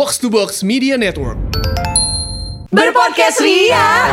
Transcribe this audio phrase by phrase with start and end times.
[0.00, 1.36] Box to Box Media Network.
[2.72, 4.08] Berpodcast Ria.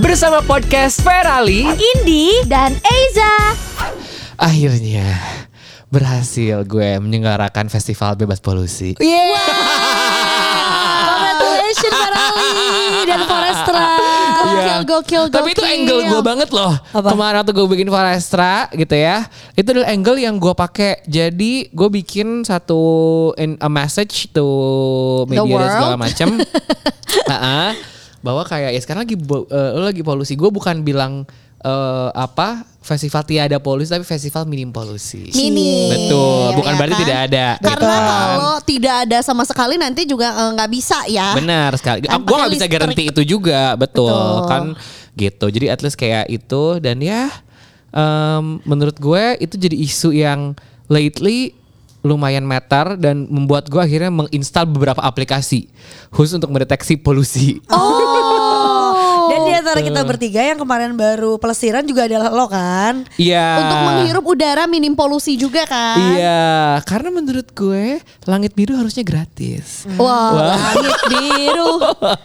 [0.00, 3.52] Bersama podcast Ferali Indi dan Eiza.
[4.40, 5.20] Akhirnya
[5.92, 14.03] berhasil gue menyelenggarakan festival bebas polusi Congratulations Farali dan Forestra.
[14.54, 14.76] Gokil, Iya.
[14.84, 15.22] gokil.
[15.28, 16.72] Tapi itu angle gue banget loh.
[16.88, 17.08] Apa?
[17.10, 19.26] Kemarin waktu gue bikin Forestra gitu ya.
[19.52, 21.02] Itu adalah angle yang gue pakai.
[21.04, 22.80] Jadi gue bikin satu
[23.34, 24.46] in a message to
[25.26, 26.28] media dan segala macam.
[27.30, 27.68] Heeh.
[28.18, 30.32] bahwa kayak ya sekarang lagi bo- eh, lo lagi polusi.
[30.32, 31.28] Gue bukan bilang
[31.60, 35.32] eh, apa festival tiada polusi tapi festival minim polusi.
[35.32, 35.88] Minim.
[35.88, 36.60] Betul.
[36.60, 37.00] Bukan Ya berarti kan?
[37.00, 37.46] tidak ada.
[37.56, 38.12] Karena Gitu.
[38.12, 41.32] kalau tidak ada sama sekali nanti juga eh, nggak bisa ya.
[41.32, 42.04] Benar sekali.
[42.04, 44.46] Kan Gue gak pakai bisa garansi itu juga, betul, Betul.
[44.46, 44.62] kan
[45.14, 45.46] gitu.
[45.48, 47.32] Jadi at least kayak itu dan ya
[47.88, 50.52] em, menurut gue itu jadi isu yang
[50.86, 51.56] lately
[52.04, 55.72] lumayan meter dan membuat gue akhirnya menginstal beberapa aplikasi
[56.12, 57.64] khusus untuk mendeteksi polusi.
[57.72, 58.33] Oh.
[59.30, 63.06] Dan di antara kita bertiga yang kemarin baru pelesiran juga adalah lo kan.
[63.16, 63.62] Iya.
[63.62, 66.16] Untuk menghirup udara minim polusi juga kan.
[66.16, 69.86] Iya, karena menurut gue langit biru harusnya gratis.
[69.96, 71.72] Wah, langit biru.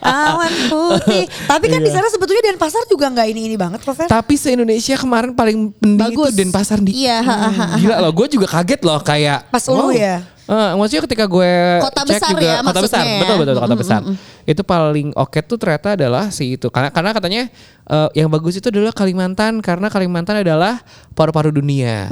[0.04, 1.26] Awan putih.
[1.48, 4.08] Tapi kan di sana sebetulnya Denpasar juga nggak ini-ini banget kok Fer.
[4.10, 6.34] Tapi se-Indonesia kemarin paling penting Bagus.
[6.34, 6.92] itu Denpasar di.
[7.06, 9.52] Iya, ha, Gila loh, gue juga kaget loh kayak.
[9.52, 10.24] Pas lu ya?
[10.50, 13.22] Eh, maksudnya ketika gue Kota cek besar juga ya, kota besar, ya?
[13.22, 14.02] betul betul kota besar.
[14.50, 17.42] Itu paling oke tuh ternyata adalah si itu karena karena katanya
[17.90, 20.80] eh, yang bagus itu adalah Kalimantan karena Kalimantan adalah
[21.12, 22.06] paru-paru dunia.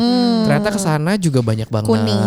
[0.44, 1.86] Ternyata ke sana juga banyak banget.
[1.86, 1.94] Hmm.
[1.95, 2.22] Kuning,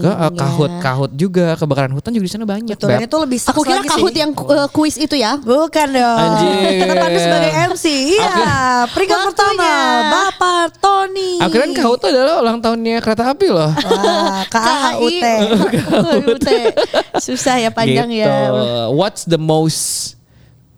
[0.00, 0.28] Ke eh, ya.
[0.32, 2.74] kahut-kahut juga kebakaran hutan juga di sana banyak.
[2.74, 3.04] Betul, Beb.
[3.04, 4.18] itu lebih Aku kira lagi kahut sih.
[4.18, 5.36] yang eh, kuis itu ya.
[5.36, 6.30] Bukan dong.
[6.80, 7.84] Tetap ada sebagai MC.
[8.14, 8.32] Iya.
[8.90, 9.28] Peringkat Waktunya.
[9.30, 9.70] pertama
[10.08, 11.32] Bapak Tony.
[11.38, 13.70] Akhirnya kahut tuh adalah ulang tahunnya kereta api loh.
[13.70, 15.22] Wah, KAUT.
[15.22, 16.48] KAUT.
[17.24, 18.24] Susah ya panjang gitu.
[18.24, 18.88] ya.
[18.90, 20.14] What's the most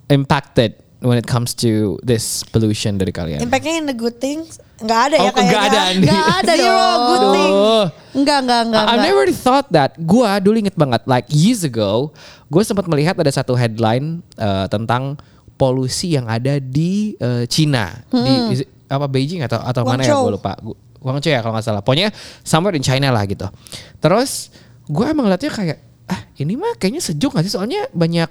[0.06, 1.70] impacted when it comes to
[2.02, 3.38] this pollution dari kalian?
[3.38, 5.46] Impactnya in the good things nggak ada ya Oh, kayaknya.
[5.48, 6.04] nggak ada, Andi.
[6.04, 7.00] Nggak ada Zero dong.
[7.00, 7.48] good thing.
[7.48, 7.84] Aduh.
[8.12, 8.82] Enggak, enggak, enggak.
[8.82, 9.04] I enggak.
[9.06, 9.90] never thought that.
[9.96, 12.12] Gua dulu inget banget, like years ago,
[12.46, 15.16] gue sempat melihat ada satu headline uh, tentang
[15.54, 20.12] polusi yang ada di uh, Cina, di is it- apa Beijing atau atau mana ya
[20.12, 20.22] Guangzhou.
[20.22, 20.52] gue lupa.
[20.60, 21.80] Gu- Guangzhou ya kalau nggak salah.
[21.80, 22.12] Pokoknya
[22.42, 23.48] somewhere in China lah gitu.
[23.96, 24.52] Terus
[24.84, 28.28] gue emang ngeliatnya kayak ah ini mah kayaknya sejuk gak sih soalnya banyak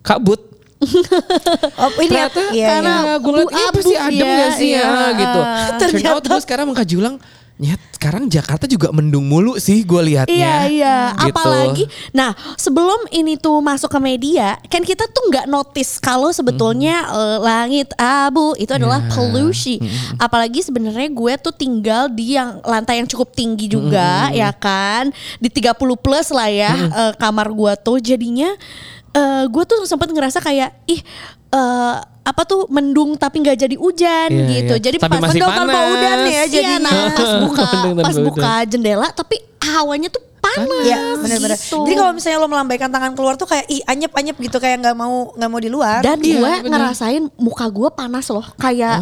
[0.00, 0.51] kabut.
[1.78, 3.14] Oh, ini ya, Ternyata iya, karena iya.
[3.16, 4.82] gue ngeliat ini pasti adem ya, gak sih iya.
[4.82, 5.40] ya gitu.
[5.40, 7.16] Turn Ternyata- out gue sekarang mengkaji ulang,
[7.54, 10.34] nyet sekarang Jakarta juga mendung mulu sih gue liatnya.
[10.34, 11.30] Iya iya, Gitu.
[11.30, 17.06] apalagi nah sebelum ini tuh masuk ke media kan kita tuh nggak notice kalau sebetulnya
[17.06, 19.10] eh, langit abu itu adalah Ya.
[19.14, 19.78] polusi.
[20.18, 25.46] Apalagi sebenarnya gue tuh tinggal di yang lantai yang cukup tinggi juga ya kan di
[25.46, 28.50] 30 plus lah ya eh, kamar gue tuh jadinya
[29.12, 31.00] eh, gue tuh sempat ngerasa kayak ih
[31.50, 34.74] eh, apa tuh mendung tapi nggak jadi hujan Iya, gitu.
[34.74, 34.84] iya.
[34.84, 36.78] Jadi Tapi pas mendung tanpa udan ya jadinya.
[36.80, 37.66] nah, pas buka
[37.98, 40.82] pas buka jendela tapi hawanya tuh panas.
[40.82, 41.54] Iya benar-benar.
[41.56, 41.78] gitu.
[41.80, 45.30] Jadi kalau misalnya lo melambaikan tangan keluar tuh kayak ih anyep-anyep gitu kayak nggak mau
[45.32, 46.02] nggak mau di luar.
[46.02, 46.70] dan Iya, gue bener.
[46.76, 48.98] ngerasain muka gue panas loh, kayak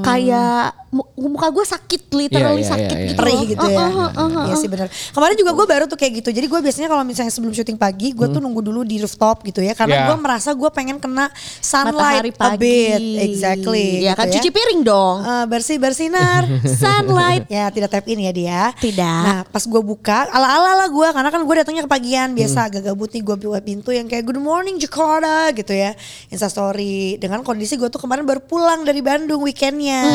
[0.00, 3.08] kayak mu- muka gue sakit literally Iya, iya, sakit iya, iya.
[3.08, 3.18] gitu.
[3.18, 3.76] perih gitu ya.
[3.78, 4.58] Uh, uh, uh, uh, Iya uh.
[4.58, 4.88] sih benar.
[4.88, 6.30] Kemarin juga gue baru tuh kayak gitu.
[6.30, 9.60] Jadi gue biasanya kalau misalnya sebelum syuting pagi, gue tuh nunggu dulu di rooftop gitu
[9.60, 9.74] ya.
[9.74, 10.06] Karena Yeah.
[10.06, 12.58] gue merasa gue pengen kena Matahari sunlight a pagi.
[12.58, 13.00] bit.
[13.20, 13.86] Exactly.
[14.00, 15.16] Ya gitu kan cuci piring dong.
[15.20, 16.42] Eh, bersih bersinar
[16.80, 17.44] Sunlight.
[17.48, 19.20] ya tidak tap in ya dia Tidak.
[19.20, 22.86] nah pas gue buka ala ala lah gue karena kan gue datangnya kepagian biasa agak
[22.86, 25.98] gabut nih gue buka pintu yang kayak good morning Jakarta gitu ya
[26.30, 27.18] instastory.
[27.18, 30.06] Dengan kondisi gue tuh kemarin baru pulang dari Bandung weekendnya.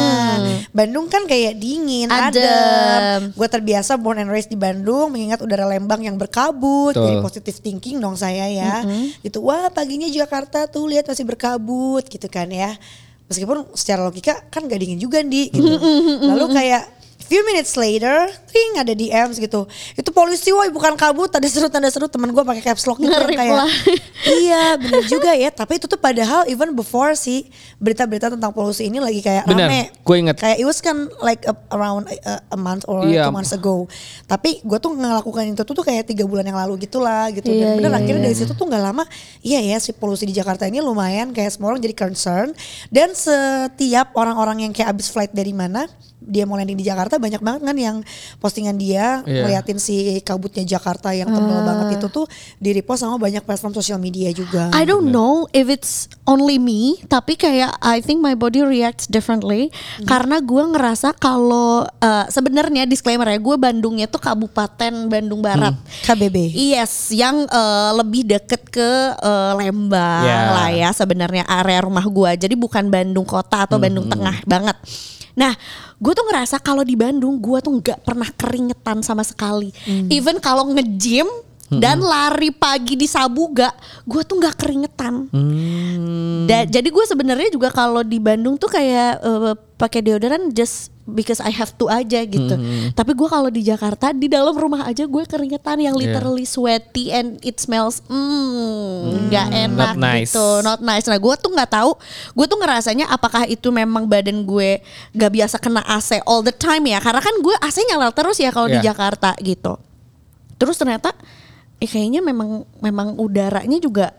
[0.72, 2.40] Bandung kan kayak dingin Adem.
[2.40, 3.22] adem.
[3.36, 6.96] Gue terbiasa born and raised di Bandung mengingat udara Lembang yang berkabut.
[6.96, 7.04] Betul.
[7.04, 8.88] jadi positive thinking dong saya ya.
[9.20, 12.72] Gitu wah paginya Jakarta tuh lihat masih berkabut gitu kan ya.
[13.28, 15.76] Meskipun secara logika kan gak dingin juga di gitu.
[16.24, 19.66] Lalu kayak few minutes later ting ada DMs gitu.
[19.94, 23.10] Itu polisi woi bukan kabut tanda seru tanda seru temen gue pakai caps lock gitu
[23.10, 23.66] kayak
[24.44, 25.50] iya bener juga ya.
[25.50, 27.48] Tapi itu tuh padahal even before sih
[27.80, 29.82] berita-berita tentang polusi ini lagi kayak Bener, rame.
[29.92, 30.36] gue inget.
[30.38, 33.28] kayak it was kan like a- around a, a month or Iya.
[33.28, 33.88] two months ago.
[34.26, 37.48] Tapi gue tuh ngelakukan itu tuh, tuh kayak tiga bulan yang lalu gitulah gitu.
[37.48, 38.28] Iya, dan bener iya, akhirnya iya.
[38.30, 39.04] dari situ tuh nggak lama
[39.42, 42.52] iya ya si polusi di Jakarta ini lumayan kayak semua orang jadi concern.
[42.88, 45.86] Dan setiap orang-orang yang kayak abis flight dari mana
[46.26, 47.98] dia mau landing di Jakarta banyak banget kan yang
[48.38, 49.44] postingan dia Iya.
[49.44, 52.26] ngeliatin si kabutnya Jakarta yang tebal banget itu tuh
[52.58, 54.72] di repost sama banyak platform sosial media juga.
[54.72, 59.70] I don't know if it's only me, tapi kayak I think my body reacts differently
[60.04, 65.76] karena gue ngerasa kalau uh, sebenarnya disclaimer ya, gue Bandungnya tuh Kabupaten Bandung Barat.
[66.04, 66.52] KBB.
[66.54, 70.40] Yes, yang uh, lebih deket ke uh, Lembang Ya.
[70.52, 72.34] lah ya sebenarnya area rumah gua.
[72.34, 74.78] Jadi bukan Bandung kota atau Bandung tengah banget.
[75.34, 75.54] Nah,
[75.98, 79.74] gue tuh ngerasa kalau di Bandung gua tuh nggak pernah keringetan sama sekali.
[80.14, 81.26] Even kalau nge-gym
[81.80, 83.72] dan lari pagi di Sabuga,
[84.04, 85.30] gue tuh nggak keringetan.
[85.30, 86.46] Hmm.
[86.46, 91.44] Da- jadi gue sebenarnya juga kalau di Bandung tuh kayak eh, pakai deodoran just because
[91.44, 92.56] I have to aja gitu.
[92.56, 92.92] Hmm.
[92.92, 96.16] Tapi gue kalau di Jakarta di dalam rumah aja gue keringetan yang Yeah.
[96.16, 100.32] literally sweaty and it smells mm, nggak enak not nice.
[100.32, 101.06] gitu, not nice.
[101.06, 101.92] Nah gue tuh nggak tahu,
[102.32, 104.80] gue tuh ngerasanya apakah itu memang badan gue
[105.12, 107.04] gak biasa kena AC all the time ya?
[107.04, 108.96] Karena kan gue AC nyala terus ya kalau di Yeah.
[108.96, 109.76] Jakarta gitu.
[110.56, 111.12] Terus ternyata
[111.84, 114.16] eh kayaknya memang memang udaranya juga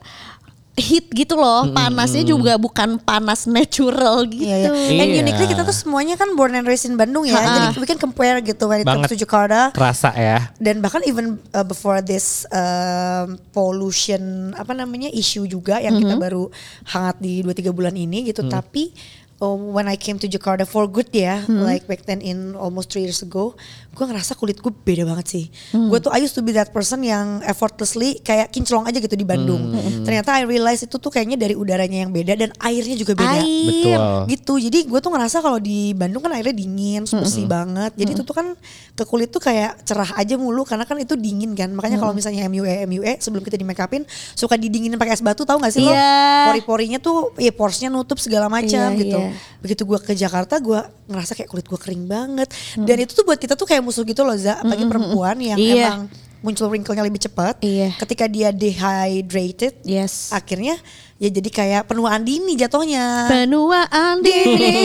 [0.74, 1.70] heat gitu loh.
[1.70, 4.42] Panasnya juga bukan panas natural gitu.
[4.42, 4.70] Iya, iya.
[4.74, 5.22] And Iya.
[5.22, 7.38] uniquely kita tuh semuanya kan born and raised in Bandung ya.
[7.38, 7.70] Ha-ha.
[7.70, 9.14] Jadi we can compare gitu when it comes Banget.
[9.14, 9.70] to Jakarta.
[9.70, 10.50] Terasa ya.
[10.58, 16.50] Dan bahkan even uh, before this um, pollution apa namanya issue juga yang kita baru
[16.90, 18.42] hangat di 2-3 bulan ini gitu.
[18.44, 18.90] Tapi
[19.38, 23.02] um, when I came to Jakarta for good ya, like back then in almost three
[23.02, 23.54] years ago,
[23.90, 25.44] gue ngerasa kulit gue beda banget sih.
[25.72, 29.22] Gue tuh I used to be that person yang effortlessly kayak kinclong aja gitu di
[29.22, 29.74] Bandung.
[30.02, 33.38] Ternyata I realize itu tuh kayaknya dari udaranya yang beda dan airnya juga beda.
[33.38, 33.64] Air.
[33.64, 34.18] Betul.
[34.30, 34.54] gitu.
[34.60, 37.94] Jadi gue tuh ngerasa kalau di Bandung kan airnya dingin bersih banget.
[37.94, 38.46] Jadi itu tuh kan
[38.94, 41.70] ke kulit tuh kayak cerah aja mulu karena kan itu dingin kan.
[41.70, 44.02] Makanya kalau misalnya MUE MUE sebelum kita di make upin
[44.34, 45.90] suka didinginin pakai es batu tahu gak sih lo?
[45.90, 46.50] Iya.
[46.50, 49.36] pori-porinya tuh ya porsnya nutup segala macam Iya, gitu iya.
[49.58, 50.76] begitu gue ke Jakarta gue
[51.06, 54.20] ngerasa kayak kulit gue kering banget dan itu tuh buat kita tuh kayak musuh gitu
[54.20, 55.74] loh Za apalagi perempuan yang Iya.
[55.88, 56.02] emang
[56.40, 57.96] muncul wrinkle-nya lebih cepat Iya.
[57.96, 60.28] ketika dia dehydrated Yes.
[60.28, 60.76] akhirnya
[61.16, 64.76] ya jadi kayak penuaan dini jatuhnya Penuaan dini.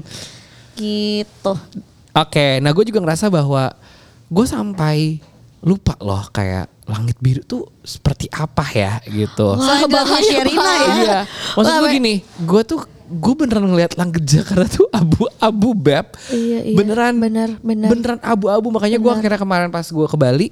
[0.76, 1.52] gitu.
[2.12, 3.72] Oke, nah gue juga ngerasa bahwa
[4.26, 5.20] gue sampai
[5.60, 9.52] lupa loh kayak langit biru tuh seperti apa ya gitu.
[9.52, 10.86] Wah, Sahabat itu Sherina ya.
[10.94, 11.18] Iya,
[11.52, 16.06] maksud Wah, gue gini, gue tuh gue beneran ngeliat langit Jakarta tuh abu-abu beb.
[16.28, 16.76] Iya, iya.
[16.76, 17.88] Beneran, Bener, bener.
[17.88, 18.68] beneran abu-abu.
[18.74, 20.50] Makanya gue akhirnya kemarin pas gue ke Bali,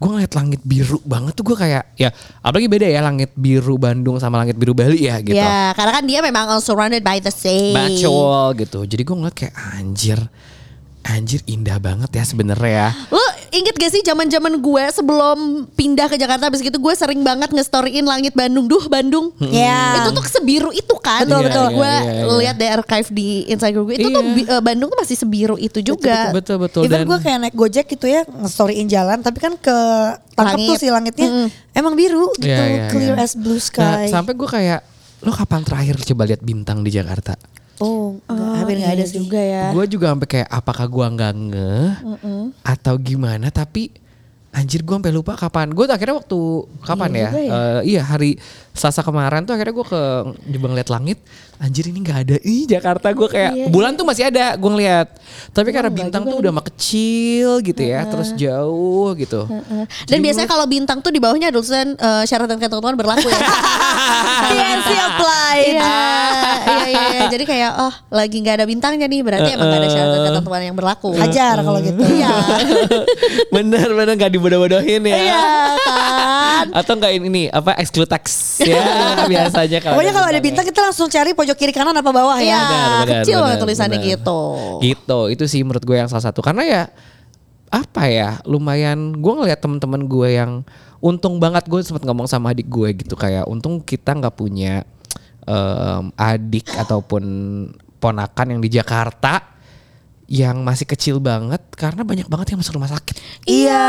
[0.00, 2.08] gue ngeliat langit biru banget tuh gue kayak ya
[2.40, 5.36] apalagi beda ya langit biru Bandung sama langit biru Bali ya gitu.
[5.36, 7.76] Ya, karena kan dia memang surrounded by the sea.
[7.76, 8.80] Bacol gitu.
[8.88, 10.20] Jadi gue ngeliat kayak anjir,
[11.02, 12.88] anjir indah banget ya sebenarnya ya.
[13.08, 13.20] Lo
[13.50, 15.38] inget gak sih zaman zaman gue sebelum
[15.70, 18.64] pindah ke Jakarta habis gitu gue sering banget nge-storyin langit Bandung.
[18.64, 19.32] Duh Bandung.
[19.42, 19.98] Ya.
[19.98, 21.24] Itu tuh sebiru itu kan.
[21.24, 21.66] Betul, Iya, betul.
[21.74, 22.34] Gue Iya, iya, iya.
[22.36, 23.96] lihat di archive di Instagram gue.
[23.96, 24.34] Itu tuh Iya.
[24.34, 26.30] bi- eh, Bandung tuh masih sebiru itu juga.
[26.30, 29.76] Betul betul Even dan gue kayak naik gojek gitu ya nge-storyin jalan tapi kan ke
[30.32, 30.68] tangkap Langit.
[30.68, 31.28] tuh si langitnya
[31.70, 33.24] emang biru gitu Iya, iya, clear iya.
[33.24, 33.64] as blue Nah,
[34.02, 34.04] sky.
[34.06, 34.80] sampai gue kayak
[35.20, 37.36] lo kapan terakhir coba lihat bintang di Jakarta?
[37.80, 39.16] Oh, enggak, Oh, hampir nggak iya ada sih.
[39.16, 39.64] juga ya.
[39.70, 41.90] Gue juga sampai kayak apakah gue nggak ngeh
[42.62, 43.48] atau gimana?
[43.48, 43.90] Tapi
[44.50, 45.70] anjir gue sampai lupa kapan.
[45.70, 46.38] Gue akhirnya waktu
[46.82, 47.30] kapan Iya ya?
[47.30, 47.50] ya.
[47.50, 48.34] Eh, iya hari
[48.70, 50.02] Selasa kemarin tuh akhirnya gue ke
[50.56, 51.18] coba ngeliat langit.
[51.60, 52.36] Anjir ini nggak ada.
[52.40, 55.06] Ih Jakarta gue kayak Iya, bulan tuh masih ada gue ngeliat.
[55.52, 59.44] Tapi karena nggak bintang juga tuh udah mah kecil gitu ya, terus jauh gitu.
[60.08, 63.38] Dan biasanya kalau bintang tuh di bawahnya ada tulisan eh, syarat dan ketentuan berlaku ya.
[64.50, 65.76] TNC applied.
[65.76, 65.92] Iya,
[66.64, 67.24] iya, iya, iya.
[67.28, 70.62] Jadi kayak oh lagi nggak ada bintangnya nih berarti emang nggak ada syarat dan ketentuan
[70.64, 71.10] yang berlaku.
[71.18, 72.00] Hajar kalau gitu.
[72.20, 72.32] Iya.
[73.54, 75.16] Bener-bener gak dibodoh-bodohin ya.
[75.20, 75.42] Iya
[75.84, 76.64] kan.
[76.80, 78.80] Atau enggak ini, ini apa exclude tax ya
[79.32, 82.52] biasanya kalau Pokoknya kalau ada bintang kita langsung cari pojok kiri kanan apa bawah Iya,
[82.52, 82.60] ya.
[82.60, 84.10] Benar, benar, kecil banget benar, tulisannya benar.
[84.16, 84.40] gitu.
[84.80, 86.82] Gitu, itu sih menurut gue yang salah satu karena ya
[87.70, 90.66] apa ya lumayan gue ngeliat teman-teman gue yang
[90.98, 94.82] untung banget gue sempat ngomong sama adik gue gitu kayak untung kita nggak punya
[95.46, 97.22] em, adik ataupun
[98.02, 99.49] ponakan yang di Jakarta
[100.30, 103.18] yang masih kecil banget karena banyak banget yang masuk rumah sakit.
[103.50, 103.82] Iya,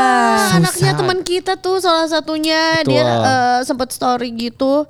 [0.50, 0.58] Susah.
[0.58, 2.98] anaknya teman kita tuh salah satunya Betul.
[2.98, 4.82] dia eh, sempat story gitu,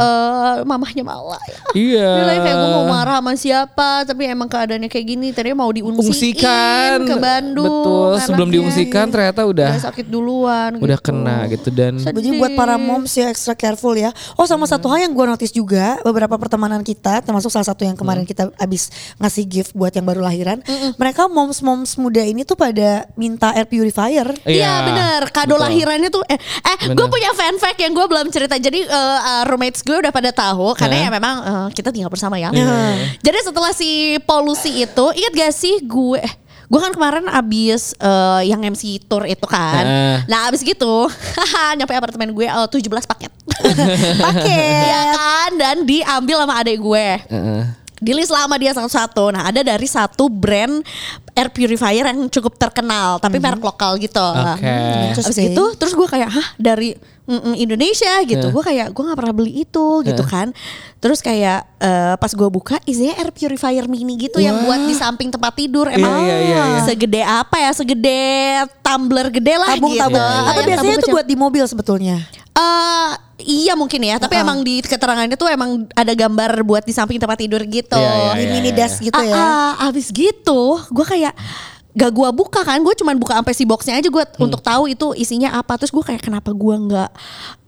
[0.00, 1.60] eh mamahnya malah ya.
[1.76, 2.10] Iya.
[2.24, 5.36] Dia kayak gue mau marah sama siapa, tapi emang keadaannya kayak gini.
[5.36, 7.68] Tadinya mau diungsiin Ungsikan ke Bandung.
[7.68, 8.56] Betul, sebelum anaknya.
[8.56, 10.70] diungsikan ternyata udah udah sakit duluan.
[10.80, 11.12] udah gitu.
[11.12, 12.24] kena gitu dan Sedih.
[12.24, 14.16] Jadi buat para moms ya extra careful ya.
[14.40, 18.00] Oh sama satu hal yang gue notice juga beberapa pertemanan kita termasuk salah satu yang
[18.00, 18.88] kemarin kita abis
[19.20, 20.64] ngasih gift buat yang baru lahiran.
[20.94, 21.66] Mereka moms-moms
[21.96, 24.30] muda ini tuh pada minta air purifier.
[24.42, 25.62] Iya Iya, bener Kado betul.
[25.62, 28.90] lahirannya tuh Eh, eh gue punya fan fact yang gue belum cerita Jadi eh,
[29.20, 31.06] eh, roommates gue udah pada tahu Karena Heeh.
[31.06, 33.16] ya memang eh, kita tinggal bersama ya Iya.
[33.20, 33.90] Jadi setelah si
[34.20, 36.34] polusi itu Ingat gak sih gue eh,
[36.66, 40.16] Gue kan kemarin abis eh, yang MC tour itu kan Heeh.
[40.26, 41.06] Nah abis gitu
[41.76, 43.32] Nyampe apartemen gue eh, 17 paket
[44.26, 44.82] Paket.
[44.82, 47.62] Iya kan Dan diambil sama adek gue Heeh.
[48.00, 49.32] Di list lama dia satu-satu.
[49.32, 50.84] Nah ada dari satu brand
[51.36, 54.24] air purifier yang cukup terkenal, tapi merek lokal gitu.
[54.24, 54.64] Oke.
[55.12, 55.52] Terus Interesting.
[55.52, 56.96] gitu, terus gue kayak, hah dari
[57.28, 58.46] mm, mm, Indonesia gitu.
[58.48, 60.48] Gue kayak, gue nggak pernah beli itu gitu kan.
[60.96, 65.28] Terus kayak eh, pas gue buka, isinya air purifier mini gitu yang buat di samping
[65.28, 65.92] tempat tidur.
[65.92, 66.80] Emang iya, iya, iya.
[66.88, 67.70] segede apa ya?
[67.76, 68.20] Segede
[68.80, 69.84] tumbler gede lah gitu.
[69.84, 70.24] Tabung-tabung.
[70.24, 72.18] Iya, Atau Yang biasanya tabung itu buat di mobil sebetulnya.
[72.56, 73.12] Eh,
[73.44, 77.36] iya mungkin ya, tapi emang di keterangannya tuh emang ada gambar buat di samping tempat
[77.36, 78.00] tidur gitu.
[78.00, 78.78] Iya, iya, Di iya, mini iya.
[78.80, 79.36] desk gitu ya.
[79.36, 79.44] Ah,
[79.76, 81.25] ah, abis gitu, gue kayak
[81.92, 84.44] gak gua buka kan, gue cuman buka sampai si boxnya aja gue Hmm.
[84.44, 85.74] untuk tahu itu isinya apa.
[85.74, 87.10] Terus gue kayak kenapa gua nggak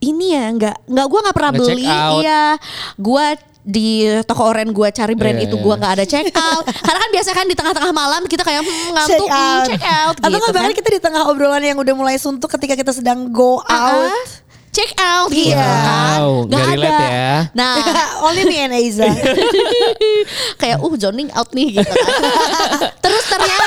[0.01, 1.89] ini ya, nggak nggak gue nggak pernah beli.
[2.21, 2.61] Iya,
[2.95, 3.27] gue
[3.65, 3.89] di
[4.25, 5.65] toko oren gue cari brand Iya, itu iya.
[5.65, 6.65] gue nggak ada check out.
[6.85, 9.65] Karena kan biasa kan di tengah-tengah malam kita kayak hmm, ngantuk, check hmm, out.
[9.67, 10.71] check out Atau gitu kan.
[10.73, 14.29] kita di tengah obrolan yang udah mulai suntuk ketika kita sedang go Ah, out.
[14.71, 15.65] check out gitu Iya.
[15.65, 16.17] kan.
[16.17, 17.09] Wow, relate ada.
[17.11, 17.37] ya.
[17.53, 17.77] Nah,
[18.25, 19.05] Only me and Aiza.
[20.61, 22.13] kayak uh zoning out nih gitu kan.
[22.99, 23.67] Terus ternyata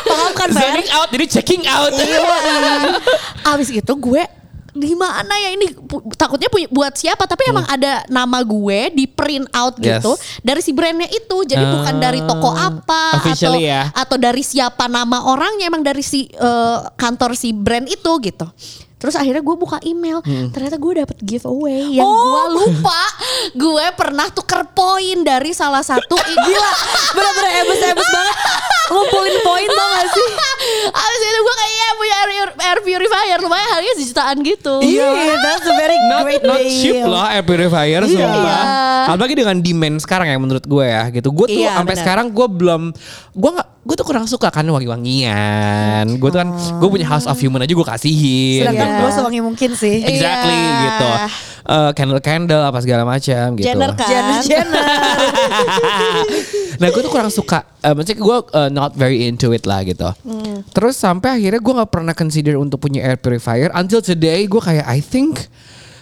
[0.00, 0.39] Paham kan Bar?
[0.52, 1.92] Zoning out jadi checking out.
[3.50, 4.22] abis itu gue
[4.70, 5.66] di mana ya ini?
[6.14, 7.26] Takutnya punya buat siapa?
[7.26, 10.40] Tapi emang ada nama gue di print out gitu Yes.
[10.40, 11.36] dari si brandnya itu.
[11.42, 11.72] Jadi Ah.
[11.74, 13.90] bukan dari toko apa atau ya.
[13.90, 18.46] atau dari siapa nama orangnya emang dari si eh, kantor si brand itu gitu.
[18.94, 20.20] Terus akhirnya gue buka email.
[20.52, 23.00] Ternyata gue dapet giveaway yang gue lupa.
[23.56, 26.72] Gue pernah tuker poin dari salah satu gila.
[27.16, 28.36] Bener-bener ebus-ebus banget.
[28.90, 30.28] Ngumpulin poin tau gak sih?
[31.00, 35.08] Abis itu gue kayak "Iya, punya air, air purifier lumayan harganya sejutaan gitu Iya.
[35.38, 36.74] That's a very Not, great not deal.
[36.74, 38.10] cheap loh air purifier Iya.
[38.10, 38.62] sumpah.
[39.08, 41.28] Apalagi dengan demand sekarang ya menurut gue ya gitu.
[41.30, 42.82] Gue tuh Iya, sampai sekarang gue belum
[43.32, 46.04] gue nggak gue tuh kurang suka kan wangi-wangian.
[46.16, 48.62] Gue tuh kan gue punya House of Human aja gue kasihin.
[48.62, 48.98] Sedangkan Iya.
[48.98, 50.02] gue sewangi mungkin sih.
[50.02, 50.76] Exactly Iya.
[50.84, 51.10] gitu.
[51.92, 53.62] Candle candle apa segala macam gitu.
[53.64, 54.84] Jenner kan Jenner, Jenner.
[56.80, 60.10] nah gue tuh kurang suka eh, maksudnya gue eh, not very into it lah gitu
[60.20, 60.64] Hmm.
[60.70, 64.82] terus sampai akhirnya gue nggak pernah consider untuk punya air purifier until today gue kayak
[64.82, 65.46] I think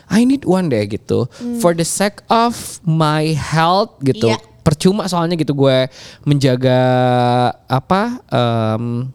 [0.06, 4.34] I need one deh gitu for the sake of my health gitu Hmm.
[4.34, 4.46] Iya.
[4.60, 5.88] percuma soalnya gitu gue
[6.22, 6.80] menjaga
[7.64, 9.08] apa em,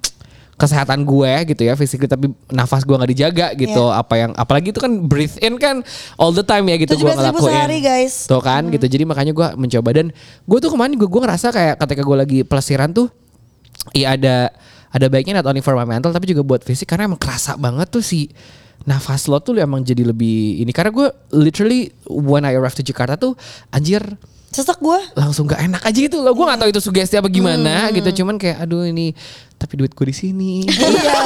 [0.53, 3.99] kesehatan gue gitu ya fisik tapi nafas gue nggak dijaga gitu Iya.
[3.99, 5.81] apa yang apalagi itu kan breathe in kan
[6.15, 8.29] all the time ya gitu gue 17.000 ngelakuin sehari, guys.
[8.29, 8.85] Tuh kan gitu.
[8.85, 10.13] Jadi makanya gue mencoba dan
[10.45, 13.09] gue tuh kemarin gue gue ngerasa kayak ketika gue lagi pelesiran tuh
[13.97, 14.53] iya ada
[14.93, 17.89] ada baiknya not only for my mental tapi juga buat fisik karena emang kerasa banget
[17.89, 18.29] tuh si
[18.85, 23.17] nafas lo tuh emang jadi lebih ini karena gue literally when I arrived to Jakarta
[23.17, 23.33] tuh
[23.73, 24.03] anjir
[24.53, 24.99] Sesek gue.
[25.13, 28.37] langsung gak enak aja gitu loh gue gak tahu itu sugesti apa gimana gitu cuman
[28.37, 29.11] kayak aduh ini
[29.57, 31.17] tapi duit gue di sini Iya.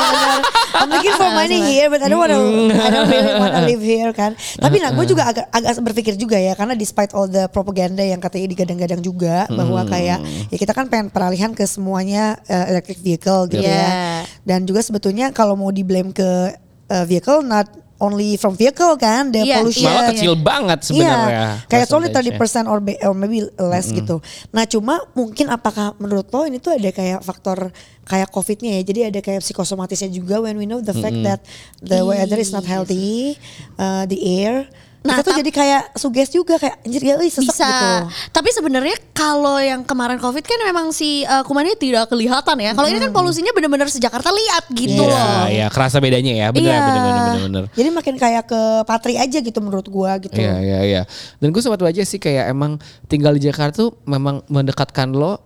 [0.78, 2.38] I'm looking for money here, but I don't wanna,
[2.70, 4.38] I don't really wanna live here kan.
[4.38, 8.22] Tapi nah, gue juga agak agak berpikir juga ya, karena despite all the propaganda yang
[8.22, 10.22] katanya digadang-gadang juga bahwa kayak
[10.54, 14.22] ya kita kan pengen peralihan ke semuanya uh, electric vehicle gitu Yeah.
[14.22, 14.30] ya.
[14.46, 16.54] Dan juga sebetulnya kalau mau di blame ke
[16.94, 17.66] uh, vehicle, not
[17.98, 19.86] only from vehicle kan, the Iya, pollution.
[19.86, 22.66] malah kecil banget sebenarnya Iya, kayak only persentasenya.
[22.66, 24.22] 30% or, be- or maybe less gitu.
[24.50, 27.74] Nah cuma mungkin apakah menurut lo ini tuh ada kayak faktor
[28.04, 28.82] kayak covidnya ya.
[28.84, 31.42] Jadi ada kayak psikosomatisnya juga when we know the fact that
[31.80, 33.36] the weather is not healthy,
[33.76, 34.70] uh, the air.
[35.00, 37.64] Nah, kita tuh tap- jadi kayak suges juga kayak anjir ya sesek bisa.
[37.64, 37.96] gitu.
[38.30, 42.72] Tapi sebenarnya kalau yang kemarin covid kan memang si uh, kumannya tidak kelihatan ya.
[42.72, 45.46] Kalau ini kan polusinya benar-benar sejakarta lihat gitu Iya, loh.
[45.48, 46.80] iya, kerasa bedanya ya, bener, Iya.
[46.82, 47.64] bener, bener, bener, bener.
[47.72, 50.36] Jadi makin kayak ke patri aja gitu menurut gua gitu.
[50.36, 51.02] Iya, iya, iya.
[51.38, 52.76] Dan gue sempat aja sih kayak emang
[53.06, 55.40] tinggal di Jakarta tuh memang mendekatkan lo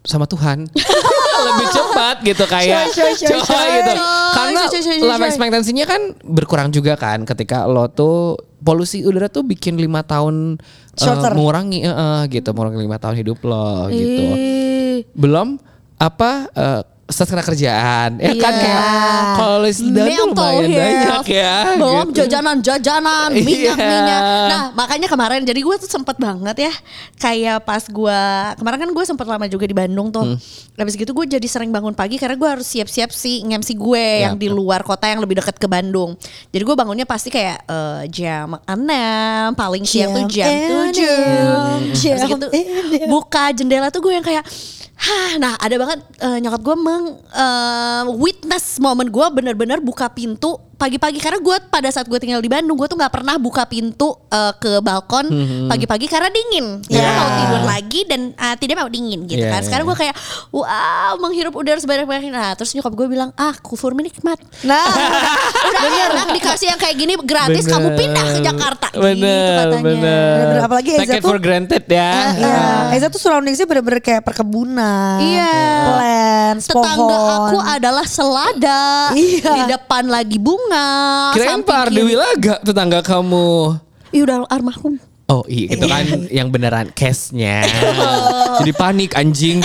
[0.00, 0.66] sama Tuhan.
[2.08, 3.92] Cepat gitu kayak Sure, sure, sure, coy gitu.
[4.32, 5.28] Karena sure.
[5.28, 10.56] expectancy-nya kan berkurang juga kan ketika lo tuh polusi udara tuh bikin lima tahun
[10.96, 11.36] eh, Shorter.
[11.36, 14.24] mengurangi eh, eh, gitu, mengurangi lima tahun hidup lo gitu.
[15.12, 15.60] Belum
[16.00, 18.60] apa eh, stres kena kerjaan ya kan Iya.
[18.60, 18.84] kayak
[19.34, 21.24] kalau sedang tuh lumayan banyak health.
[21.26, 22.16] ya Belum gitu.
[22.20, 23.42] jajanan-jajanan, Iya.
[23.42, 24.20] minyak-minyak.
[24.46, 26.72] Nah, makanya kemarin jadi gue tuh sempet banget ya
[27.16, 28.20] kayak pas gue
[28.54, 30.36] kemarin kan gue sempet lama juga di Bandung tuh.
[30.36, 30.36] Hmm.
[30.76, 34.28] Habis gitu gue jadi sering bangun pagi karena gue harus siap-siap si ngemsi gue Ya.
[34.28, 36.12] yang di luar kota yang lebih dekat ke Bandung.
[36.48, 38.84] Jadi gue bangunnya pasti kayak eh, jam 6,
[39.54, 41.02] paling siang tuh jam Jam 7.
[41.02, 42.46] enam, Terus jam gitu
[43.06, 44.44] buka jendela tuh gue yang kayak
[44.98, 50.58] Hah, nah ada banget eh, nyokap gue meng eh, witness momen gue bener-bener buka pintu
[50.78, 54.14] pagi-pagi karena gue pada saat gue tinggal di Bandung gue tuh nggak pernah buka pintu
[54.24, 55.26] eh, ke balkon
[55.66, 57.18] pagi-pagi karena dingin karena Yeah.
[57.18, 59.90] mau tidur lagi dan eh, tidak mau dingin gitu Yeah, kan sekarang yeah.
[59.90, 60.14] gue kayak
[60.50, 64.86] wow menghirup udara sebanyak-banyaknya nah terus nyokap gue bilang ah kufur menikmat Nah,
[65.64, 65.82] udah
[66.12, 67.74] enak dikasih yang kayak gini gratis Bener.
[67.74, 70.34] kamu pindah ke Jakarta gitu Bener, katanya bener.
[70.38, 72.12] Bener-bener, apalagi Take Eza it for tuh- granted ya.
[72.30, 75.54] Iya, Eza tuh surroundingsnya bener-bener kayak perkebunan, Iya.
[75.88, 77.34] plants, Tetangga pohon.
[77.48, 79.52] aku adalah selada Iya.
[79.54, 80.67] Di depan lagi bunga
[81.32, 82.20] Kirain samping Pak Ardewi kiri.
[82.20, 83.48] Laga tetangga kamu.
[84.08, 84.96] Ih udah almarhum
[85.28, 86.04] Oh iya itu kan
[86.40, 87.60] yang beneran case-nya.
[88.60, 89.60] Jadi panik anjing.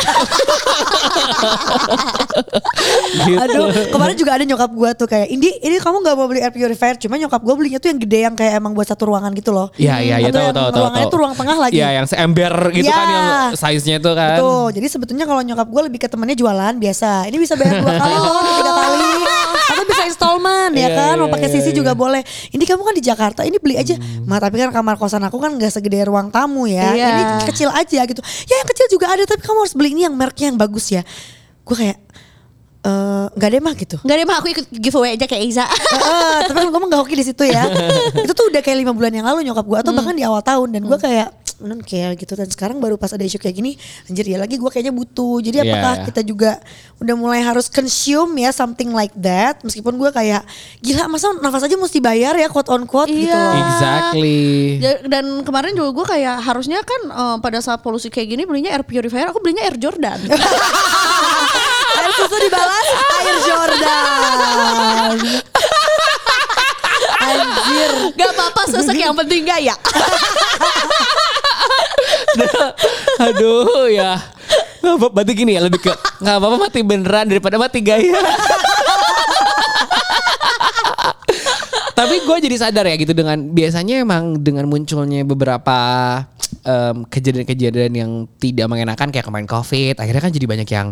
[3.23, 3.39] gitu.
[3.47, 6.51] Aduh, kemarin juga ada nyokap gua tuh kayak, Indi, ini kamu nggak mau beli air
[6.51, 9.55] purifier, cuma nyokap gua belinya tuh yang gede yang kayak emang buat satu ruangan gitu
[9.55, 9.71] loh.
[9.79, 10.81] Iya iya iya tahu yang tahu tahu.
[10.83, 11.73] Ruangannya tuh ruang tengah lagi.
[11.79, 12.95] Iya yang seember gitu Iya.
[12.95, 14.37] kan yang size-nya itu kan.
[14.43, 14.67] Betul.
[14.75, 17.23] Jadi sebetulnya kalau nyokap gue lebih ke temennya jualan biasa.
[17.31, 19.07] Ini bisa bayar dua kali loh, tiga kali.
[19.83, 21.15] Atau bisa installment ya Iya, kan.
[21.19, 21.77] Mau iya, pakai sisi iya.
[21.77, 22.23] juga boleh.
[22.55, 23.99] Ini kamu kan di Jakarta, ini beli aja.
[23.99, 24.23] Hmm.
[24.25, 26.95] Ma tapi kan kamar kosan aku kan gak segede ruang tamu ya.
[26.95, 28.21] Ini kecil aja gitu.
[28.47, 31.03] Ya yang kecil juga ada tapi kamu harus beli ini yang mereknya yang bagus ya.
[31.67, 31.99] Gue kayak
[32.83, 33.95] eh nggak deh mah gitu.
[33.97, 37.15] Gak deh mah aku ikut giveaway aja kayak Iza Heeh, tapi kan ngomong gak hoki
[37.15, 37.63] di situ ya.
[38.13, 40.69] itu tuh udah kayak lima bulan yang lalu nyokap gue atau bahkan di awal tahun
[40.69, 43.71] dan gue kayak non care gitu dan sekarang baru pas ada isu kayak gini
[44.03, 45.39] anjir ya lagi gue kayaknya butuh.
[45.39, 45.65] Jadi Iya.
[45.65, 46.51] apakah kita juga
[46.99, 50.43] udah mulai harus consume ya something like that meskipun gue kayak
[50.79, 53.39] gila masa nafas aja mesti bayar ya quote on quote gitu Iya.
[53.39, 53.55] loh.
[53.63, 54.43] Exactly.
[55.05, 58.83] Dan kemarin juga gue kayak harusnya kan eh, pada saat polusi kayak gini belinya air
[58.83, 60.19] purifier Aku belinya air Jordan
[62.33, 65.17] Susu dibalas air Jordan.
[67.29, 67.91] Anjir.
[68.17, 69.77] Gak apa-apa sesek yang penting gak ya
[73.29, 74.17] Aduh ya.
[74.81, 78.17] Berarti gini ya lebih ke nggak apa-apa mati beneran daripada mati gaya.
[82.03, 85.79] Tapi gue jadi sadar ya gitu dengan biasanya emang dengan munculnya beberapa
[86.67, 88.11] em, kejadian-kejadian yang
[88.43, 90.87] tidak mengenakan kayak kemarin covid, akhirnya kan jadi banyak yang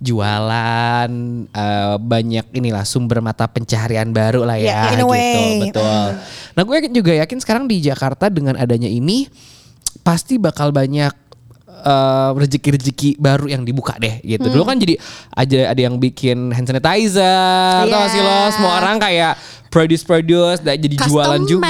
[0.00, 1.10] jualan,
[1.52, 5.48] eh, banyak inilah sumber mata pencaharian baru lah ya, Yeah, in a gitu, way.
[5.68, 6.08] betul.
[6.56, 9.28] Nah gue juga yakin sekarang di Jakarta dengan adanya ini
[10.00, 11.12] pasti bakal banyak
[11.84, 14.48] eh, rezeki-rezeki baru yang dibuka deh gitu.
[14.48, 14.96] Dulu kan jadi
[15.36, 18.32] aja ada yang bikin hand sanitizer, tau gak sih lo?
[18.32, 18.48] Yeah.
[18.56, 19.36] Semua orang kayak
[19.74, 21.66] produce-produce, dan jadi Custom jualan juga,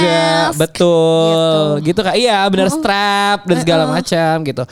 [0.53, 1.81] mask, betul.
[1.81, 2.13] Gitu, kak.
[2.13, 4.63] Iya, benar strap dan segala macam gitu.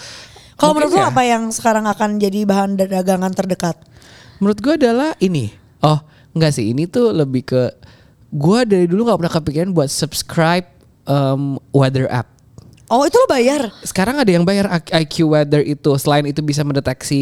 [0.54, 3.74] Kalau menurut lo ya, apa yang sekarang akan jadi bahan dagangan terdekat?
[4.38, 5.50] Menurut gue adalah ini.
[5.82, 5.98] Oh,
[6.38, 6.70] enggak sih.
[6.70, 7.74] Ini tuh lebih ke
[8.30, 10.70] gue dari dulu nggak pernah kepikiran buat subscribe
[11.10, 12.30] um, weather app.
[12.94, 13.74] Oh itu lo bayar?
[13.82, 15.98] Sekarang ada yang bayar IQ Weather itu.
[15.98, 17.22] Selain itu bisa mendeteksi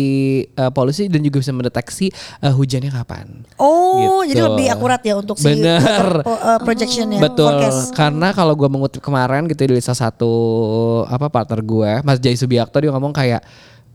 [0.59, 2.11] uh, polusi dan juga bisa mendeteksi
[2.43, 3.47] uh, hujannya kapan.
[3.55, 4.35] Oh Gitu.
[4.35, 6.27] jadi lebih akurat ya untuk si Bener.
[6.27, 7.23] pro- uh, projectionnya.
[7.23, 7.47] Betul.
[7.47, 7.95] forecast.
[7.95, 10.31] Karena kalau gue mengutip kemarin gitu dari salah satu
[11.07, 13.39] apa partner gue, Mas Jai Subiakto dia ngomong kayak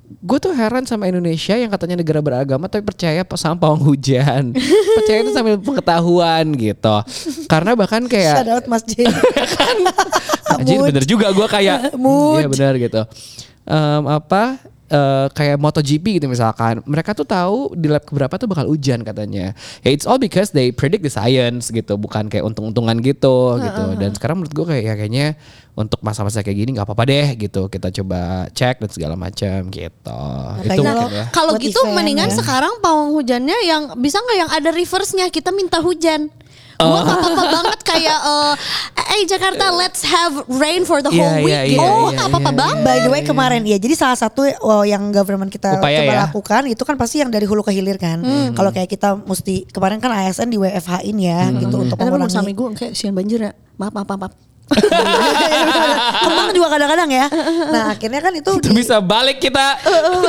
[0.06, 4.54] gue tuh heran sama Indonesia yang katanya negara beragama tapi percaya sama pawang hujan.
[5.02, 6.96] percaya itu sambil pengetahuan gitu.
[7.50, 9.06] Karena bahkan Shout kayak out Mas J.
[10.56, 11.94] Anjir bener juga gue kayak.
[11.98, 13.02] Iya bener gitu
[13.66, 18.66] Em, Apa eh, Kayak MotoGP gitu misalkan Mereka tuh tahu di lap keberapa tuh bakal
[18.66, 19.52] hujan katanya.
[19.80, 23.84] Ya it's all because they predict the science gitu Bukan kayak untung-untungan gitu gitu.
[23.96, 25.26] Dan sekarang menurut gue kayak ya kayaknya
[25.76, 27.68] Untuk masa-masa kayak gini nggak apa-apa deh gitu.
[27.68, 30.20] Kita coba cek dan segala macam gitu.
[30.64, 31.24] Itu Makanya mungkin lo- ya.
[31.28, 32.36] Kalau gitu event mendingan ya.
[32.40, 35.28] sekarang pawang hujannya yang bisa nggak yang ada reverse-nya?
[35.28, 36.32] Kita minta hujan.
[36.76, 38.54] Gua nggak apa-apa banget kayak eh
[39.06, 41.80] hey Jakarta let's have rain for the Iya, whole week iya, gitu.
[41.80, 42.84] iya, oh, iya, apa-apa iya, banget.
[42.84, 46.20] By the way kemarin ya, jadi salah satu oh, yang government kita Upaya coba ya.
[46.26, 48.20] lakukan itu kan pasti yang dari hulu ke hilir kan.
[48.52, 52.34] Kalau kayak kita mesti kemarin kan ASN di WFH-in ya gitu untuk Eh, tapi mengurangi.
[52.34, 53.52] suami gue kayak sian banjir ya.
[53.76, 54.20] Maaf, maaf, maaf.
[54.22, 54.32] maaf.
[56.18, 57.26] Kemang juga kadang-kadang ya.
[57.70, 59.78] Nah akhirnya kan itu di- bisa balik kita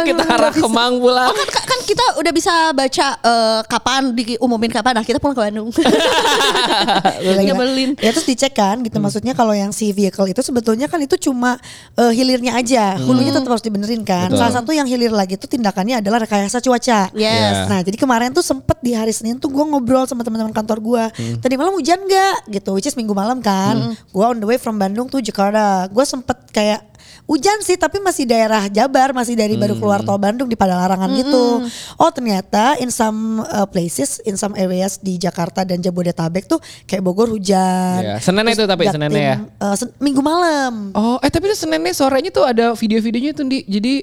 [0.06, 4.93] Kita arah Kemang pulang Oh, kan, kan kita udah bisa baca eh, kapan diumumin kapan.
[4.97, 5.69] Nah, kita pulang ke Bandung.
[7.47, 7.95] Nyebelin.
[7.97, 11.58] Ya terus dicek kan gitu maksudnya kalau yang si vehicle itu sebetulnya kan itu cuma
[11.95, 14.30] eh, hilirnya aja, hulunya tetap harus dibenerin kan.
[14.30, 14.39] Betul.
[14.39, 17.10] Salah satu yang hilir lagi itu tindakannya adalah rekayasa cuaca.
[17.13, 17.26] Yes.
[17.28, 17.65] Iya.
[17.67, 21.04] Nah jadi kemarin tuh sempet di hari Senin tuh gue ngobrol sama teman-teman kantor gue.
[21.39, 22.47] Tadi malam hujan gak?
[22.50, 23.95] Gitu, which is minggu malam kan.
[24.08, 25.88] Gue on the way from Bandung to Jakarta.
[25.88, 26.84] Gue sempet kayak
[27.28, 31.68] hujan sih tapi masih daerah Jabar, masih dari baru keluar tol Bandung di Padalarang gitu.
[32.00, 37.04] Oh ternyata in some uh, places, in some areas di Jakarta dan Jabodetabek tuh kayak
[37.04, 38.00] Bogor hujan.
[38.00, 39.36] Iya, Senin itu tapi Seninnya ya?
[39.60, 40.96] uh, sen- minggu malam.
[40.96, 43.60] Oh, eh tapi itu Seninnya sorenya tuh ada video-videonya tuh di.
[43.68, 43.94] Jadi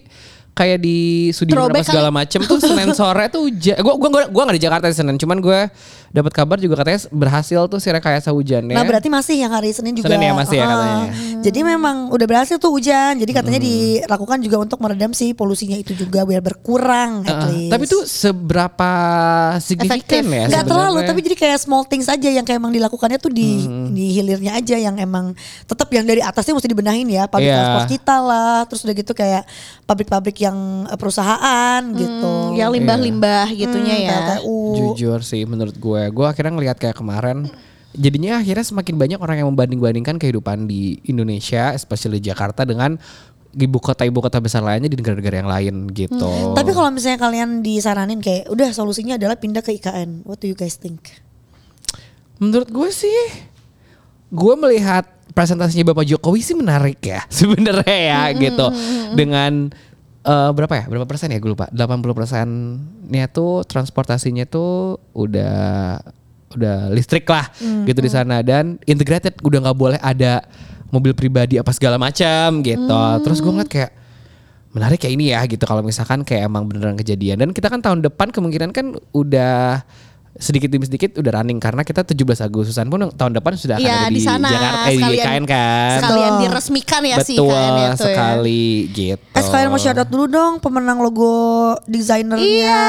[0.54, 3.74] kayak di Sudirman apa segala macem tuh Senin sore tuh hujan.
[3.76, 5.60] Gua gua gua, gua gak di Jakarta di Senin, cuman gue
[6.08, 8.70] dapat kabar juga katanya berhasil tuh si rekayasa hujannya.
[8.70, 10.06] Nah berarti masih yang hari Senin juga.
[10.06, 10.70] Senin ya, masih ya Ah.
[10.70, 11.04] katanya.
[11.42, 13.18] Jadi memang udah berhasil tuh hujan.
[13.18, 17.68] Jadi katanya dilakukan juga untuk meredam si polusinya itu juga biar berkurang at Uh, least.
[17.68, 18.90] tapi tuh seberapa
[19.58, 20.22] signifikan Efektif.
[20.24, 20.46] ya?
[20.46, 23.90] Nggak terlalu tapi jadi kayak small things aja yang kayak emang dilakukannya tuh di Hmm.
[23.90, 27.56] di hilirnya aja yang emang tetap yang dari atasnya mesti dibenahin ya public Iya.
[27.56, 29.42] transport kita lah terus udah gitu kayak
[29.84, 34.16] pabrik-pabrik yang eh, perusahaan gitu Hmm, yang limbah-limbah gitunya Hmm, ya.
[34.38, 34.58] PLTU.
[34.76, 37.48] Jujur sih menurut gue, gue akhirnya ngelihat kayak kemarin.
[37.90, 42.98] Jadinya akhirnya semakin banyak orang yang membanding-bandingkan kehidupan di Indonesia, especially Jakarta dengan
[43.54, 46.26] ibu kota ibu kota besar lainnya di negara-negara yang lain gitu.
[46.52, 50.26] Tapi kalau misalnya kalian disaranin kayak udah solusinya adalah pindah ke IKN.
[50.26, 51.22] What do you guys think?
[52.36, 53.14] Menurut gue sih,
[54.28, 58.66] gue melihat presentasinya Bapak Jokowi sih menarik ya sebenarnya ya gitu.
[59.14, 59.70] Dengan
[60.24, 60.84] eh, berapa ya?
[60.88, 61.38] Berapa persen ya?
[61.38, 61.68] Gue lupa.
[61.70, 66.00] 80 persennya tuh transportasinya tuh udah
[66.54, 67.50] udah listrik lah
[67.82, 70.46] gitu di sana dan integrated udah nggak boleh ada
[70.94, 73.00] mobil pribadi apa segala macam gitu.
[73.26, 73.92] Terus gue ngeliat kayak
[74.74, 78.02] menarik kayak ini ya gitu kalau misalkan kayak emang beneran kejadian dan kita kan tahun
[78.02, 79.86] depan kemungkinan kan udah
[80.34, 83.94] sedikit demi sedikit udah running karena kita 17 Agustusan pun tahun depan sudah akan Iya
[83.96, 85.94] ada di, di sana Jakarta eh, di sekalian, IKN kan.
[85.94, 86.42] sekalian Betul.
[86.42, 87.94] diresmikan ya si Betul IKN itu ya.
[87.94, 89.22] sekali gitu.
[89.30, 91.34] Eh sekalian mau shout out dulu dong pemenang logo
[91.84, 92.82] desainernya Iya.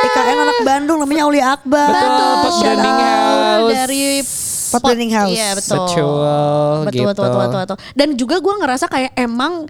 [0.00, 1.88] IKN anak Bandung namanya Aulia Akbar.
[1.90, 3.04] Betul, Pot Shout Branding out.
[3.04, 3.72] House.
[3.74, 4.04] dari
[4.68, 5.30] Pot Branding House.
[5.30, 5.76] Iya betul.
[5.78, 6.08] Betul,
[6.80, 7.04] betul, gitu.
[7.04, 7.78] betul, betul, betul, betul.
[7.92, 9.68] Dan juga gue ngerasa kayak emang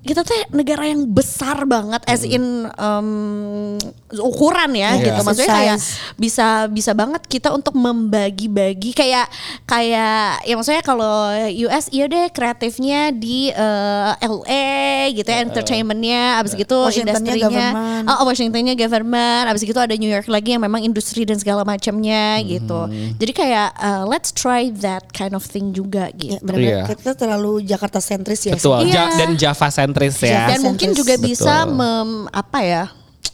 [0.00, 2.40] kita tuh negara yang besar banget as in
[2.74, 3.76] um,
[4.10, 5.04] ukuran ya Iya.
[5.06, 5.76] gitu maksudnya kayak
[6.16, 9.28] bisa bisa banget kita untuk membagi-bagi kayak
[9.64, 11.28] kayak ya maksudnya kalau
[11.62, 14.72] US iya deh kreatifnya di eh, LA
[15.12, 17.68] gitu ya entertainmentnya abis gitu Washingtonnya industrinya
[18.08, 21.62] oh, oh, Washingtonnya government abis gitu ada New York lagi yang memang industri dan segala
[21.62, 26.88] macamnya gitu jadi kayak uh, let's try that kind of thing juga Ya, gitu benar-benar
[26.88, 26.96] Iya.
[26.96, 28.54] kita terlalu Jakarta sentris ya.
[28.56, 28.88] Betul.
[28.88, 28.94] Iya.
[28.94, 29.89] Ja- dan Java sentris
[30.30, 30.54] ya.
[30.54, 31.26] dan mungkin juga Betul.
[31.34, 32.84] bisa mem, apa ya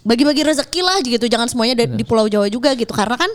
[0.07, 3.27] bagi-bagi rezeki lah gitu jangan semuanya di, di Pulau Jawa juga gitu karena kan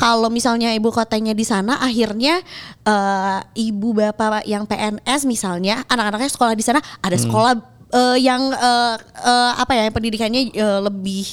[0.00, 2.40] kalau misalnya ibu kotanya di sana akhirnya
[2.80, 7.52] eh, ibu bapak yang PNS misalnya anak-anaknya sekolah di sana ada sekolah
[7.92, 11.28] eh, yang eh, eh, apa ya yang pendidikannya eh, lebih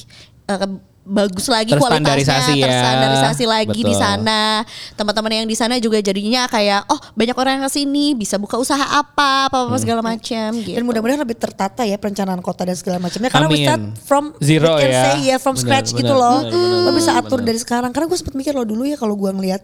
[0.51, 2.65] eh, bagus lagi Terstandarisasi kualitasnya ya.
[2.69, 4.61] terstandarisasi lagi di sana
[4.93, 8.61] teman-teman yang di sana juga jadinya kayak oh banyak orang yang ke sini bisa buka
[8.61, 12.77] usaha apa apa apa segala macam gitu Dan mudah-mudahan lebih tertata ya perencanaan kota dan
[12.77, 13.33] segala macamnya.
[13.33, 13.65] Karena we Amin.
[13.65, 15.03] start from Zero we can ya.
[15.09, 16.37] say ya from Benar, scratch benar, gitu loh.
[16.45, 17.47] benar, benar, Lo bisa atur benar.
[17.49, 17.89] dari sekarang.
[17.91, 19.61] Karena gue sempat mikir loh dulu ya kalau gue ngelihat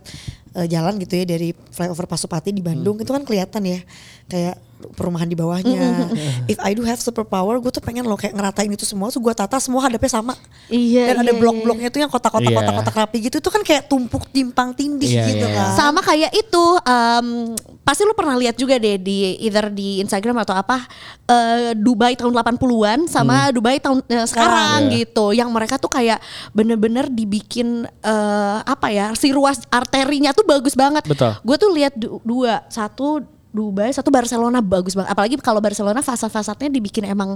[0.58, 3.80] eh, jalan gitu ya dari flyover Pasupati di Bandung itu kan kelihatan ya
[4.28, 4.56] kayak
[4.94, 6.10] perumahan di bawahnya.
[6.46, 9.34] If I do have superpower, gue tuh pengen loh kayak ngeratain itu semua, so gue
[9.34, 10.38] tata semua hadapnya sama.
[10.68, 12.58] Iya, Dan ada iya, blok-bloknya tuh yang kotak-kotak Iya.
[12.62, 15.70] kotak-kotak rapi gitu, itu kan kayak tumpuk timpang tindih Iya, gitu iya, kan.
[15.74, 17.28] Sama kayak itu, em,
[17.82, 20.86] pasti lu pernah lihat juga deh di either di Instagram atau apa
[21.26, 25.04] eh, Dubai tahun 80-an sama Dubai tahun eh, sekarang Iya.
[25.04, 26.22] gitu, yang mereka tuh kayak
[26.54, 31.02] bener-bener dibikin eh, apa ya si ruas arterinya tuh bagus banget.
[31.04, 31.34] Betul.
[31.42, 35.10] Gue tuh lihat du- dua, satu Dubai, satu Barcelona bagus banget.
[35.10, 37.34] Apalagi kalau Barcelona fasad-fasadnya dibikin emang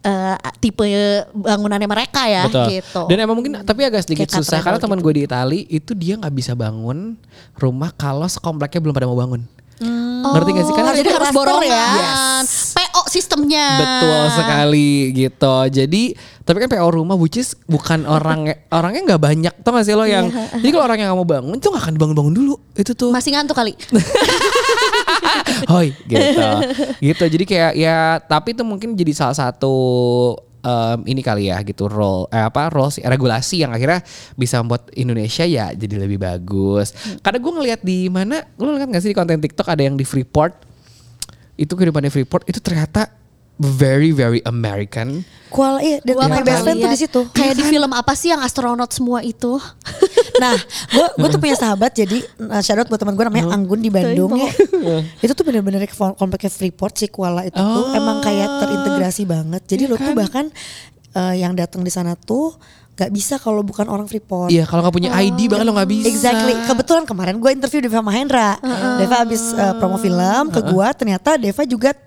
[0.00, 0.86] eh, tipe
[1.30, 2.66] bangunannya mereka ya Betul.
[2.72, 3.02] gitu.
[3.06, 5.04] Dan emang mungkin tapi agak sedikit Kayak susah karena teman gitu.
[5.04, 7.18] gue di Itali itu dia nggak bisa bangun
[7.54, 9.42] rumah kalau sekompleknya belum pada mau bangun.
[10.18, 10.74] Ngerti gak sih?
[10.74, 11.70] Karena Oh, jadi harus borongan.
[11.70, 11.86] ya?
[12.74, 13.66] PO sistemnya.
[13.78, 15.56] Betul sekali gitu.
[15.70, 16.02] Jadi
[16.42, 20.02] tapi kan PO rumah which is bukan orang orangnya nggak banyak tau gak sih lo
[20.02, 23.14] yang jadi kalau orang yang nggak mau bangun itu nggak akan bangun-bangun dulu itu tuh
[23.14, 23.78] Masih ngantuk kali.
[25.68, 26.44] hoi gitu.
[26.98, 27.24] Gitu.
[27.28, 29.76] Jadi kayak ya tapi itu mungkin jadi salah satu
[30.64, 34.00] em, ini kali ya gitu role eh, apa role sih, regulasi yang akhirnya
[34.34, 36.96] bisa membuat Indonesia ya jadi lebih bagus.
[37.20, 40.08] Karena gue ngelihat di mana lo lihat gak sih di konten TikTok ada yang di
[40.08, 40.64] Freeport?
[41.58, 43.12] Itu kehidupannya Freeport itu ternyata
[43.58, 47.20] very very American Kuala iya, dan Gua my best friend tuh di situ.
[47.32, 49.56] Kayak di film apa sih yang astronot semua itu?
[50.38, 50.54] Nah,
[50.94, 53.90] gue gue tuh punya sahabat jadi uh, shout out buat teman gue namanya Anggun di
[53.90, 54.46] Bandung ya.
[55.26, 55.82] itu tuh bener-bener
[56.14, 57.98] kompleknya Freeport si Kuala itu tuh Oh.
[57.98, 59.66] emang kayak terintegrasi banget.
[59.66, 60.46] Jadi lo tuh bahkan
[61.18, 62.54] uh, yang datang di sana tuh
[62.94, 64.54] gak bisa kalau bukan orang Freeport.
[64.54, 66.54] Iya kalau nggak punya ID bahkan lo nggak bisa Exactly.
[66.70, 68.62] Kebetulan kemarin gue interview Deva Mahendra.
[68.94, 71.98] Deva abis uh, promo film ke gue, ternyata Deva juga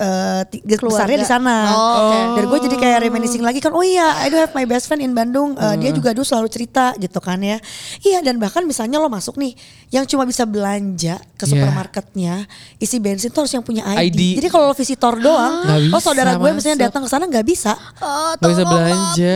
[0.00, 1.56] eh, ti- besarnya di sana.
[1.68, 2.18] Oh, oke.
[2.34, 5.00] Dan gue jadi kayak reminiscing lagi kan, oh iya, I do have my best friend
[5.00, 5.52] in Bandung.
[5.54, 7.60] Eh, Dia juga dulu selalu cerita gitu kan ya.
[8.00, 9.52] Iya dan bahkan misalnya lo masuk nih,
[9.88, 11.50] yang cuma bisa belanja ke Yeah.
[11.58, 12.34] supermarketnya,
[12.76, 14.08] isi bensin tuh harus yang punya ID.
[14.08, 14.20] ID.
[14.36, 16.86] Jadi kalau lo visitor doang, Nggak oh saudara bisa gue misalnya masuk.
[16.86, 17.72] datang ke sana nggak bisa.
[17.98, 19.32] Oh, Nggak bisa tolong belanja.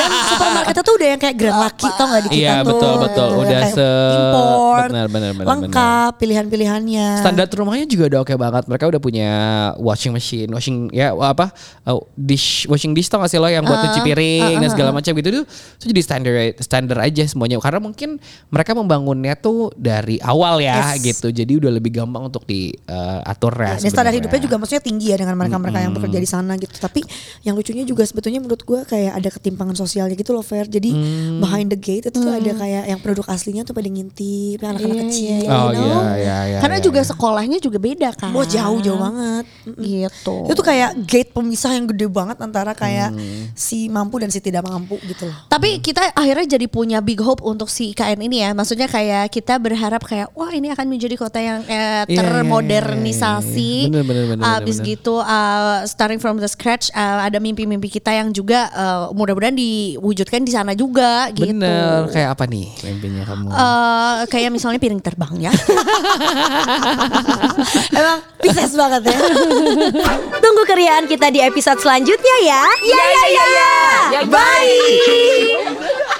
[0.00, 2.66] Dan supermarketnya tuh udah yang kayak Grand Lucky tau gak di kita Iya, tuh.
[2.68, 3.28] betul, betul.
[3.28, 7.08] Yang Udah se- import, benar, benar, benar, lengkap pilihan-pilihannya.
[7.20, 8.62] Standar rumahnya juga udah oke banget.
[8.66, 9.30] Mereka udah punya
[9.80, 11.50] washing machine, washing ya apa
[11.88, 15.10] uh, dish washing dish tau gak sih lo yang buat cuci piring dan segala macam
[15.10, 20.60] gitu tuh itu jadi standar standar aja semuanya karena mungkin mereka membangunnya tuh dari awal
[20.60, 21.02] ya Yes.
[21.02, 21.28] gitu.
[21.30, 23.74] Jadi udah lebih gampang untuk diatur ya.
[23.78, 26.72] Dan standar hidupnya juga maksudnya tinggi ya dengan mereka-mereka yang bekerja di sana gitu.
[26.72, 27.00] Tapi
[27.42, 30.66] yang lucunya juga sebetulnya menurut gue kayak ada ketimpangan sosialnya gitu loh Fer.
[30.66, 31.38] Jadi Hmm.
[31.40, 34.96] behind the gate itu tuh ada kayak yang penduduk aslinya tuh pada ngintip, yang anak-anak
[34.96, 35.48] Iya, kecil.
[35.48, 36.02] Oh you know?
[36.02, 36.58] iya iya iya.
[36.60, 37.08] Karena iya, juga iya.
[37.08, 38.30] sekolahnya juga beda kan.
[38.34, 39.44] Oh jauh-jauh banget.
[39.78, 40.36] Gitu.
[40.50, 43.50] Itu kayak gate pemisah yang gede banget antara kayak Hmm.
[43.54, 45.36] si mampu dan si tidak mampu gitu loh.
[45.46, 48.50] Tapi kita akhirnya jadi punya big hope untuk si IKN ini ya.
[48.54, 53.90] Maksudnya kayak kita berharap kayak wah ini akan menjadi kota yang eh, termodernisasi.
[53.90, 58.14] Bener, bener, bener, Abis bener, gitu uh, starting from the scratch uh, ada mimpi-mimpi kita
[58.14, 61.50] yang juga uh, mudah-mudahan diwujudkan di sana juga gitu.
[61.50, 63.46] Bener kayak apa nih mimpinya kamu?
[63.50, 65.52] Eh, kayak misalnya piring terbang ya.
[67.98, 69.18] Emang Pisces banget ya.
[70.42, 72.62] Tunggu keriaan kita di episode selanjutnya ya.
[72.84, 73.46] Ya ya ya.
[74.14, 74.20] ya.
[74.28, 76.19] Bye.